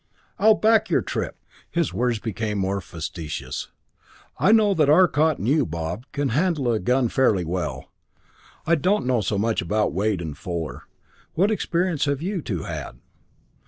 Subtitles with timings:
[0.39, 1.37] I'll back your trip!"
[1.69, 3.67] His words became more facetious.
[4.39, 7.91] "I know that Arcot and you, Bob, can handle a gun fairly well,
[8.65, 10.85] I don't know so much about Wade and Fuller.
[11.35, 12.97] What experience have you two had?"